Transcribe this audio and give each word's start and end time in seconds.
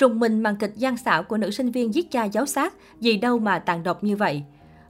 Trùng 0.00 0.20
mình 0.20 0.40
màn 0.42 0.56
kịch 0.56 0.72
gian 0.76 0.96
xảo 0.96 1.22
của 1.22 1.36
nữ 1.36 1.50
sinh 1.50 1.70
viên 1.70 1.94
giết 1.94 2.10
cha 2.10 2.24
giáo 2.24 2.46
sát, 2.46 2.74
gì 3.00 3.16
đâu 3.16 3.38
mà 3.38 3.58
tàn 3.58 3.82
độc 3.82 4.04
như 4.04 4.16
vậy. 4.16 4.42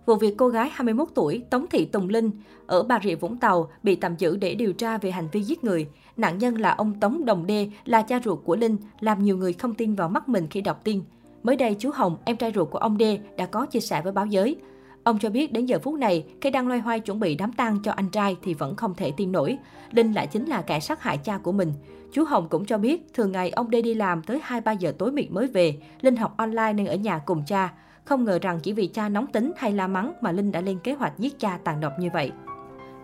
Vụ 0.06 0.14
việc 0.14 0.34
cô 0.36 0.48
gái 0.48 0.70
21 0.72 1.08
tuổi 1.14 1.42
Tống 1.50 1.66
Thị 1.70 1.84
Tùng 1.84 2.08
Linh 2.08 2.30
ở 2.66 2.82
Bà 2.82 3.00
Rịa 3.04 3.14
Vũng 3.14 3.36
Tàu 3.36 3.70
bị 3.82 3.96
tạm 3.96 4.16
giữ 4.16 4.36
để 4.36 4.54
điều 4.54 4.72
tra 4.72 4.98
về 4.98 5.10
hành 5.10 5.28
vi 5.32 5.42
giết 5.42 5.64
người. 5.64 5.88
Nạn 6.16 6.38
nhân 6.38 6.54
là 6.54 6.70
ông 6.70 7.00
Tống 7.00 7.24
Đồng 7.24 7.46
Đê, 7.46 7.70
là 7.84 8.02
cha 8.02 8.20
ruột 8.24 8.38
của 8.44 8.56
Linh, 8.56 8.76
làm 9.00 9.22
nhiều 9.22 9.36
người 9.36 9.52
không 9.52 9.74
tin 9.74 9.94
vào 9.94 10.08
mắt 10.08 10.28
mình 10.28 10.46
khi 10.50 10.60
đọc 10.60 10.80
tin. 10.84 11.02
Mới 11.42 11.56
đây, 11.56 11.76
chú 11.78 11.90
Hồng, 11.94 12.16
em 12.24 12.36
trai 12.36 12.52
ruột 12.54 12.70
của 12.70 12.78
ông 12.78 12.98
Đê, 12.98 13.18
đã 13.36 13.46
có 13.46 13.66
chia 13.66 13.80
sẻ 13.80 14.02
với 14.02 14.12
báo 14.12 14.26
giới. 14.26 14.56
Ông 15.04 15.18
cho 15.18 15.30
biết 15.30 15.52
đến 15.52 15.66
giờ 15.66 15.78
phút 15.78 15.94
này, 15.94 16.24
khi 16.40 16.50
đang 16.50 16.68
loay 16.68 16.80
hoay 16.80 17.00
chuẩn 17.00 17.20
bị 17.20 17.34
đám 17.34 17.52
tang 17.52 17.78
cho 17.82 17.92
anh 17.92 18.08
trai 18.08 18.36
thì 18.42 18.54
vẫn 18.54 18.76
không 18.76 18.94
thể 18.94 19.12
tin 19.16 19.32
nổi. 19.32 19.58
Linh 19.90 20.12
lại 20.12 20.26
chính 20.26 20.46
là 20.46 20.62
kẻ 20.62 20.80
sát 20.80 21.02
hại 21.02 21.18
cha 21.18 21.38
của 21.38 21.52
mình. 21.52 21.72
Chú 22.12 22.24
Hồng 22.24 22.48
cũng 22.48 22.64
cho 22.64 22.78
biết, 22.78 23.14
thường 23.14 23.32
ngày 23.32 23.50
ông 23.50 23.70
Đê 23.70 23.82
đi 23.82 23.94
làm 23.94 24.22
tới 24.22 24.40
2-3 24.46 24.76
giờ 24.78 24.92
tối 24.98 25.12
mịt 25.12 25.30
mới 25.30 25.46
về. 25.46 25.76
Linh 26.00 26.16
học 26.16 26.34
online 26.36 26.72
nên 26.72 26.86
ở 26.86 26.94
nhà 26.94 27.18
cùng 27.18 27.42
cha. 27.46 27.72
Không 28.04 28.24
ngờ 28.24 28.38
rằng 28.42 28.60
chỉ 28.62 28.72
vì 28.72 28.86
cha 28.86 29.08
nóng 29.08 29.26
tính 29.26 29.52
hay 29.56 29.72
la 29.72 29.86
mắng 29.86 30.12
mà 30.20 30.32
Linh 30.32 30.52
đã 30.52 30.60
lên 30.60 30.78
kế 30.84 30.92
hoạch 30.92 31.18
giết 31.18 31.38
cha 31.38 31.58
tàn 31.64 31.80
độc 31.80 31.92
như 31.98 32.08
vậy. 32.12 32.32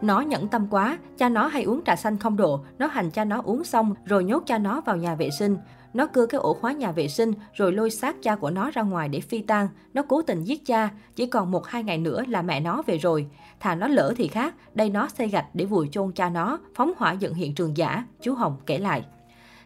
Nó 0.02 0.20
nhẫn 0.20 0.48
tâm 0.48 0.66
quá, 0.70 0.98
cha 1.16 1.28
nó 1.28 1.46
hay 1.46 1.62
uống 1.62 1.84
trà 1.84 1.96
xanh 1.96 2.18
không 2.18 2.36
độ, 2.36 2.60
nó 2.78 2.86
hành 2.86 3.10
cha 3.10 3.24
nó 3.24 3.42
uống 3.44 3.64
xong 3.64 3.94
rồi 4.04 4.24
nhốt 4.24 4.42
cha 4.46 4.58
nó 4.58 4.80
vào 4.80 4.96
nhà 4.96 5.14
vệ 5.14 5.30
sinh. 5.30 5.56
Nó 5.94 6.06
cưa 6.06 6.26
cái 6.26 6.40
ổ 6.40 6.54
khóa 6.54 6.72
nhà 6.72 6.92
vệ 6.92 7.08
sinh 7.08 7.32
rồi 7.54 7.72
lôi 7.72 7.90
xác 7.90 8.16
cha 8.22 8.36
của 8.36 8.50
nó 8.50 8.70
ra 8.70 8.82
ngoài 8.82 9.08
để 9.08 9.20
phi 9.20 9.40
tang. 9.40 9.68
Nó 9.94 10.02
cố 10.02 10.22
tình 10.22 10.44
giết 10.44 10.66
cha, 10.66 10.90
chỉ 11.16 11.26
còn 11.26 11.50
một 11.50 11.66
hai 11.66 11.82
ngày 11.82 11.98
nữa 11.98 12.22
là 12.28 12.42
mẹ 12.42 12.60
nó 12.60 12.82
về 12.86 12.98
rồi. 12.98 13.26
Thà 13.60 13.74
nó 13.74 13.88
lỡ 13.88 14.14
thì 14.16 14.28
khác, 14.28 14.54
đây 14.74 14.90
nó 14.90 15.08
xây 15.08 15.28
gạch 15.28 15.46
để 15.54 15.64
vùi 15.64 15.88
chôn 15.92 16.12
cha 16.12 16.28
nó, 16.28 16.58
phóng 16.74 16.92
hỏa 16.96 17.12
dựng 17.12 17.34
hiện 17.34 17.54
trường 17.54 17.76
giả, 17.76 18.04
chú 18.22 18.34
Hồng 18.34 18.56
kể 18.66 18.78
lại. 18.78 19.04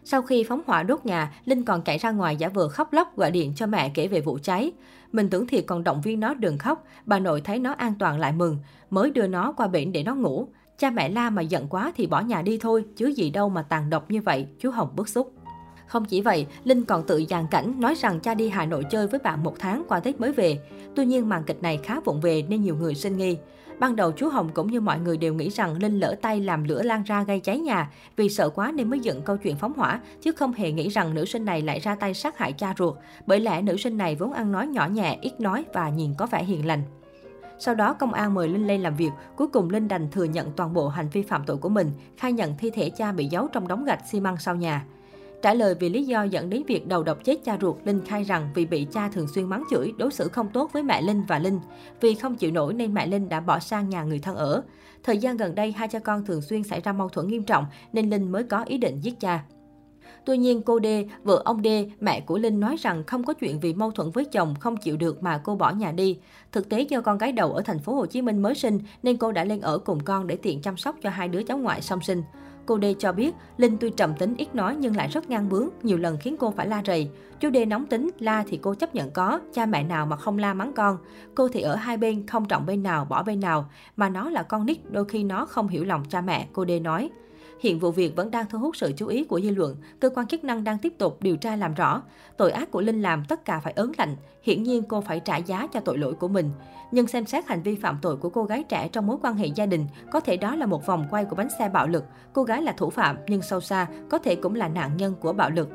Sau 0.03 0.21
khi 0.21 0.43
phóng 0.43 0.61
hỏa 0.67 0.83
đốt 0.83 1.05
nhà, 1.05 1.33
Linh 1.45 1.65
còn 1.65 1.81
chạy 1.81 1.97
ra 1.97 2.11
ngoài 2.11 2.35
giả 2.35 2.49
vờ 2.49 2.69
khóc 2.69 2.93
lóc 2.93 3.17
gọi 3.17 3.31
điện 3.31 3.53
cho 3.55 3.67
mẹ 3.67 3.91
kể 3.93 4.07
về 4.07 4.21
vụ 4.21 4.39
cháy. 4.43 4.71
Mình 5.11 5.29
tưởng 5.29 5.47
thiệt 5.47 5.63
còn 5.67 5.83
động 5.83 6.01
viên 6.01 6.19
nó 6.19 6.33
đừng 6.33 6.57
khóc, 6.57 6.83
bà 7.05 7.19
nội 7.19 7.41
thấy 7.41 7.59
nó 7.59 7.73
an 7.73 7.93
toàn 7.99 8.19
lại 8.19 8.31
mừng, 8.31 8.57
mới 8.89 9.11
đưa 9.11 9.27
nó 9.27 9.51
qua 9.51 9.67
bệnh 9.67 9.91
để 9.91 10.03
nó 10.03 10.15
ngủ. 10.15 10.47
Cha 10.77 10.89
mẹ 10.89 11.09
la 11.09 11.29
mà 11.29 11.41
giận 11.41 11.67
quá 11.67 11.91
thì 11.95 12.07
bỏ 12.07 12.21
nhà 12.21 12.41
đi 12.41 12.57
thôi, 12.57 12.85
chứ 12.95 13.07
gì 13.07 13.29
đâu 13.29 13.49
mà 13.49 13.61
tàn 13.61 13.89
độc 13.89 14.11
như 14.11 14.21
vậy, 14.21 14.47
chú 14.59 14.71
Hồng 14.71 14.89
bức 14.95 15.09
xúc. 15.09 15.33
Không 15.91 16.05
chỉ 16.05 16.21
vậy, 16.21 16.47
Linh 16.63 16.85
còn 16.85 17.03
tự 17.03 17.23
dàn 17.29 17.47
cảnh 17.51 17.73
nói 17.79 17.95
rằng 17.95 18.19
cha 18.19 18.33
đi 18.33 18.49
Hà 18.49 18.65
Nội 18.65 18.83
chơi 18.89 19.07
với 19.07 19.19
bạn 19.23 19.43
một 19.43 19.55
tháng 19.59 19.83
qua 19.87 19.99
Tết 19.99 20.19
mới 20.19 20.31
về. 20.31 20.59
Tuy 20.95 21.05
nhiên 21.05 21.29
màn 21.29 21.43
kịch 21.43 21.61
này 21.61 21.79
khá 21.83 21.99
vụng 21.99 22.21
về 22.21 22.43
nên 22.49 22.61
nhiều 22.61 22.75
người 22.75 22.95
sinh 22.95 23.17
nghi. 23.17 23.37
Ban 23.79 23.95
đầu 23.95 24.11
chú 24.11 24.29
Hồng 24.29 24.49
cũng 24.53 24.71
như 24.71 24.81
mọi 24.81 24.99
người 24.99 25.17
đều 25.17 25.33
nghĩ 25.33 25.49
rằng 25.49 25.77
Linh 25.81 25.99
lỡ 25.99 26.15
tay 26.21 26.39
làm 26.39 26.63
lửa 26.63 26.83
lan 26.83 27.03
ra 27.03 27.23
gây 27.23 27.39
cháy 27.39 27.59
nhà, 27.59 27.91
vì 28.15 28.29
sợ 28.29 28.49
quá 28.49 28.71
nên 28.71 28.89
mới 28.89 28.99
dựng 28.99 29.21
câu 29.21 29.37
chuyện 29.37 29.55
phóng 29.55 29.73
hỏa, 29.73 30.01
chứ 30.21 30.31
không 30.31 30.53
hề 30.53 30.71
nghĩ 30.71 30.89
rằng 30.89 31.13
nữ 31.13 31.25
sinh 31.25 31.45
này 31.45 31.61
lại 31.61 31.79
ra 31.79 31.95
tay 31.95 32.13
sát 32.13 32.37
hại 32.37 32.53
cha 32.53 32.73
ruột. 32.77 32.95
Bởi 33.25 33.39
lẽ 33.39 33.61
nữ 33.61 33.77
sinh 33.77 33.97
này 33.97 34.15
vốn 34.15 34.33
ăn 34.33 34.51
nói 34.51 34.67
nhỏ 34.67 34.87
nhẹ, 34.87 35.17
ít 35.21 35.39
nói 35.39 35.65
và 35.73 35.89
nhìn 35.89 36.13
có 36.17 36.25
vẻ 36.25 36.43
hiền 36.43 36.65
lành. 36.65 36.83
Sau 37.59 37.75
đó, 37.75 37.93
công 37.93 38.13
an 38.13 38.33
mời 38.33 38.47
Linh 38.47 38.67
lên 38.67 38.81
làm 38.81 38.95
việc. 38.95 39.11
Cuối 39.35 39.47
cùng, 39.47 39.69
Linh 39.69 39.87
đành 39.87 40.11
thừa 40.11 40.23
nhận 40.23 40.51
toàn 40.51 40.73
bộ 40.73 40.87
hành 40.87 41.09
vi 41.09 41.21
phạm 41.21 41.43
tội 41.45 41.57
của 41.57 41.69
mình, 41.69 41.91
khai 42.17 42.33
nhận 42.33 42.57
thi 42.57 42.69
thể 42.69 42.89
cha 42.89 43.11
bị 43.11 43.25
giấu 43.25 43.47
trong 43.47 43.67
đống 43.67 43.85
gạch 43.85 44.07
xi 44.11 44.19
măng 44.19 44.37
sau 44.37 44.55
nhà. 44.55 44.85
Trả 45.41 45.53
lời 45.53 45.75
vì 45.79 45.89
lý 45.89 46.03
do 46.03 46.23
dẫn 46.23 46.49
đến 46.49 46.63
việc 46.67 46.87
đầu 46.87 47.03
độc 47.03 47.23
chết 47.23 47.43
cha 47.43 47.57
ruột, 47.61 47.75
Linh 47.85 48.05
khai 48.05 48.23
rằng 48.23 48.49
vì 48.55 48.65
bị 48.65 48.87
cha 48.91 49.09
thường 49.09 49.27
xuyên 49.27 49.49
mắng 49.49 49.63
chửi, 49.71 49.93
đối 49.97 50.11
xử 50.11 50.27
không 50.27 50.49
tốt 50.53 50.69
với 50.73 50.83
mẹ 50.83 51.01
Linh 51.01 51.23
và 51.27 51.39
Linh. 51.39 51.59
Vì 52.01 52.15
không 52.15 52.35
chịu 52.35 52.51
nổi 52.51 52.73
nên 52.73 52.93
mẹ 52.93 53.07
Linh 53.07 53.29
đã 53.29 53.39
bỏ 53.39 53.59
sang 53.59 53.89
nhà 53.89 54.03
người 54.03 54.19
thân 54.19 54.35
ở. 54.35 54.63
Thời 55.03 55.17
gian 55.17 55.37
gần 55.37 55.55
đây, 55.55 55.71
hai 55.71 55.87
cha 55.87 55.99
con 55.99 56.25
thường 56.25 56.41
xuyên 56.41 56.63
xảy 56.63 56.81
ra 56.81 56.93
mâu 56.93 57.09
thuẫn 57.09 57.27
nghiêm 57.27 57.43
trọng 57.43 57.65
nên 57.93 58.09
Linh 58.09 58.31
mới 58.31 58.43
có 58.43 58.63
ý 58.63 58.77
định 58.77 58.99
giết 59.01 59.19
cha. 59.19 59.43
Tuy 60.25 60.37
nhiên, 60.37 60.61
cô 60.61 60.79
D, 60.83 60.85
vợ 61.23 61.41
ông 61.45 61.63
D, 61.63 61.67
mẹ 61.99 62.21
của 62.21 62.37
Linh 62.37 62.59
nói 62.59 62.75
rằng 62.79 63.03
không 63.03 63.23
có 63.23 63.33
chuyện 63.33 63.59
vì 63.59 63.73
mâu 63.73 63.91
thuẫn 63.91 64.11
với 64.11 64.25
chồng 64.25 64.55
không 64.59 64.77
chịu 64.77 64.97
được 64.97 65.23
mà 65.23 65.37
cô 65.37 65.55
bỏ 65.55 65.71
nhà 65.71 65.91
đi. 65.91 66.19
Thực 66.51 66.69
tế 66.69 66.81
do 66.81 67.01
con 67.01 67.17
gái 67.17 67.31
đầu 67.31 67.53
ở 67.53 67.61
thành 67.61 67.79
phố 67.79 67.95
Hồ 67.95 68.05
Chí 68.05 68.21
Minh 68.21 68.41
mới 68.41 68.55
sinh 68.55 68.79
nên 69.03 69.17
cô 69.17 69.31
đã 69.31 69.43
lên 69.43 69.61
ở 69.61 69.77
cùng 69.77 69.99
con 69.99 70.27
để 70.27 70.35
tiện 70.35 70.61
chăm 70.61 70.77
sóc 70.77 70.95
cho 71.01 71.09
hai 71.09 71.27
đứa 71.27 71.43
cháu 71.43 71.57
ngoại 71.57 71.81
song 71.81 72.01
sinh. 72.01 72.23
Cô 72.65 72.77
đê 72.77 72.95
cho 72.99 73.11
biết, 73.11 73.35
Linh 73.57 73.77
tuy 73.77 73.89
trầm 73.89 74.13
tính 74.15 74.35
ít 74.37 74.55
nói 74.55 74.75
nhưng 74.79 74.95
lại 74.95 75.07
rất 75.07 75.29
ngang 75.29 75.49
bướng, 75.49 75.69
nhiều 75.83 75.97
lần 75.97 76.17
khiến 76.17 76.35
cô 76.39 76.51
phải 76.51 76.67
la 76.67 76.81
rầy. 76.85 77.09
Chú 77.39 77.49
đê 77.49 77.65
nóng 77.65 77.85
tính, 77.85 78.09
la 78.19 78.43
thì 78.47 78.59
cô 78.61 78.75
chấp 78.75 78.95
nhận 78.95 79.11
có, 79.11 79.39
cha 79.53 79.65
mẹ 79.65 79.83
nào 79.83 80.05
mà 80.05 80.15
không 80.15 80.37
la 80.37 80.53
mắng 80.53 80.73
con. 80.73 80.97
Cô 81.35 81.47
thì 81.47 81.61
ở 81.61 81.75
hai 81.75 81.97
bên, 81.97 82.27
không 82.27 82.45
trọng 82.45 82.65
bên 82.65 82.83
nào, 82.83 83.05
bỏ 83.05 83.23
bên 83.23 83.39
nào. 83.39 83.69
Mà 83.97 84.09
nó 84.09 84.29
là 84.29 84.43
con 84.43 84.65
nít, 84.65 84.77
đôi 84.91 85.05
khi 85.05 85.23
nó 85.23 85.45
không 85.45 85.67
hiểu 85.67 85.83
lòng 85.83 86.03
cha 86.09 86.21
mẹ, 86.21 86.47
cô 86.53 86.65
đê 86.65 86.79
nói. 86.79 87.09
Hiện 87.61 87.79
vụ 87.79 87.91
việc 87.91 88.15
vẫn 88.15 88.31
đang 88.31 88.45
thu 88.49 88.59
hút 88.59 88.75
sự 88.75 88.91
chú 88.97 89.07
ý 89.07 89.23
của 89.23 89.41
dư 89.41 89.49
luận. 89.49 89.75
Cơ 89.99 90.09
quan 90.09 90.27
chức 90.27 90.43
năng 90.43 90.63
đang 90.63 90.77
tiếp 90.77 90.93
tục 90.97 91.17
điều 91.21 91.37
tra 91.37 91.55
làm 91.55 91.73
rõ. 91.73 92.01
Tội 92.37 92.51
ác 92.51 92.71
của 92.71 92.81
Linh 92.81 93.01
làm 93.01 93.25
tất 93.25 93.45
cả 93.45 93.59
phải 93.59 93.73
ớn 93.73 93.91
lạnh. 93.97 94.15
Hiển 94.43 94.63
nhiên 94.63 94.83
cô 94.83 95.01
phải 95.01 95.19
trả 95.19 95.37
giá 95.37 95.67
cho 95.73 95.79
tội 95.79 95.97
lỗi 95.97 96.13
của 96.13 96.27
mình. 96.27 96.51
Nhưng 96.91 97.07
xem 97.07 97.25
xét 97.25 97.47
hành 97.47 97.63
vi 97.63 97.75
phạm 97.75 97.97
tội 98.01 98.17
của 98.17 98.29
cô 98.29 98.43
gái 98.43 98.63
trẻ 98.63 98.87
trong 98.87 99.07
mối 99.07 99.17
quan 99.21 99.35
hệ 99.35 99.47
gia 99.55 99.65
đình, 99.65 99.87
có 100.11 100.19
thể 100.19 100.37
đó 100.37 100.55
là 100.55 100.65
một 100.65 100.85
vòng 100.85 101.07
quay 101.09 101.25
của 101.25 101.35
bánh 101.35 101.49
xe 101.59 101.69
bạo 101.69 101.87
lực. 101.87 102.03
Cô 102.33 102.43
gái 102.43 102.61
là 102.61 102.71
thủ 102.71 102.89
phạm, 102.89 103.17
nhưng 103.27 103.41
sâu 103.41 103.61
xa 103.61 103.87
có 104.09 104.17
thể 104.17 104.35
cũng 104.35 104.55
là 104.55 104.67
nạn 104.67 104.97
nhân 104.97 105.15
của 105.19 105.33
bạo 105.33 105.49
lực. 105.49 105.69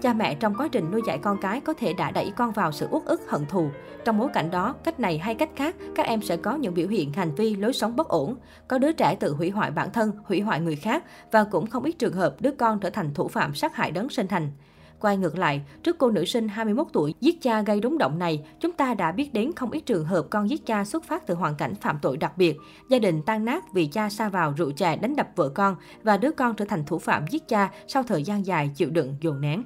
Cha 0.00 0.12
mẹ 0.12 0.34
trong 0.34 0.54
quá 0.54 0.68
trình 0.68 0.90
nuôi 0.90 1.02
dạy 1.06 1.18
con 1.18 1.38
cái 1.40 1.60
có 1.60 1.72
thể 1.72 1.92
đã 1.92 2.10
đẩy 2.10 2.32
con 2.36 2.52
vào 2.52 2.72
sự 2.72 2.88
uất 2.90 3.04
ức 3.04 3.20
hận 3.28 3.46
thù. 3.46 3.70
Trong 4.04 4.18
bối 4.18 4.28
cảnh 4.34 4.50
đó, 4.50 4.74
cách 4.84 5.00
này 5.00 5.18
hay 5.18 5.34
cách 5.34 5.50
khác, 5.56 5.76
các 5.94 6.06
em 6.06 6.22
sẽ 6.22 6.36
có 6.36 6.56
những 6.56 6.74
biểu 6.74 6.88
hiện 6.88 7.12
hành 7.12 7.34
vi 7.34 7.56
lối 7.56 7.72
sống 7.72 7.96
bất 7.96 8.08
ổn. 8.08 8.36
Có 8.68 8.78
đứa 8.78 8.92
trẻ 8.92 9.14
tự 9.14 9.34
hủy 9.34 9.50
hoại 9.50 9.70
bản 9.70 9.92
thân, 9.92 10.12
hủy 10.24 10.40
hoại 10.40 10.60
người 10.60 10.76
khác 10.76 11.04
và 11.32 11.44
cũng 11.44 11.66
không 11.66 11.84
ít 11.84 11.92
trường 11.92 12.12
hợp 12.12 12.36
đứa 12.40 12.50
con 12.50 12.80
trở 12.80 12.90
thành 12.90 13.14
thủ 13.14 13.28
phạm 13.28 13.54
sát 13.54 13.76
hại 13.76 13.90
đấng 13.90 14.08
sinh 14.08 14.28
thành. 14.28 14.50
Quay 15.00 15.16
ngược 15.16 15.38
lại, 15.38 15.62
trước 15.82 15.98
cô 15.98 16.10
nữ 16.10 16.24
sinh 16.24 16.48
21 16.48 16.86
tuổi 16.92 17.14
giết 17.20 17.42
cha 17.42 17.62
gây 17.62 17.80
rúng 17.82 17.98
động 17.98 18.18
này, 18.18 18.44
chúng 18.60 18.72
ta 18.72 18.94
đã 18.94 19.12
biết 19.12 19.34
đến 19.34 19.52
không 19.56 19.70
ít 19.70 19.80
trường 19.80 20.04
hợp 20.04 20.26
con 20.30 20.50
giết 20.50 20.66
cha 20.66 20.84
xuất 20.84 21.04
phát 21.04 21.26
từ 21.26 21.34
hoàn 21.34 21.54
cảnh 21.54 21.74
phạm 21.74 21.98
tội 22.02 22.16
đặc 22.16 22.38
biệt. 22.38 22.56
Gia 22.90 22.98
đình 22.98 23.22
tan 23.26 23.44
nát 23.44 23.64
vì 23.72 23.86
cha 23.86 24.08
sa 24.08 24.28
vào 24.28 24.54
rượu 24.56 24.70
chè 24.70 24.96
đánh 24.96 25.16
đập 25.16 25.28
vợ 25.36 25.48
con 25.48 25.76
và 26.02 26.16
đứa 26.16 26.30
con 26.30 26.54
trở 26.54 26.64
thành 26.64 26.84
thủ 26.84 26.98
phạm 26.98 27.26
giết 27.30 27.48
cha 27.48 27.70
sau 27.88 28.02
thời 28.02 28.22
gian 28.22 28.46
dài 28.46 28.70
chịu 28.74 28.90
đựng 28.90 29.16
dồn 29.20 29.40
nén. 29.40 29.62